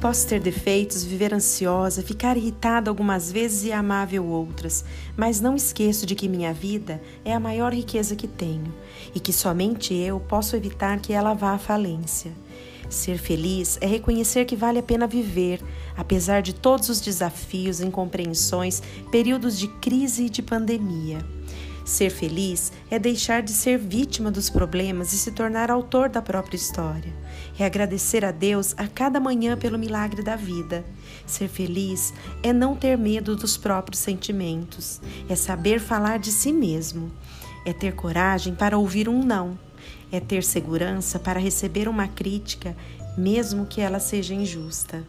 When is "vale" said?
14.54-14.78